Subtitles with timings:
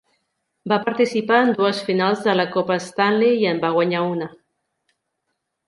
[0.71, 4.33] Va participar en dues finals de la Copa Stanley i en va guanyar una.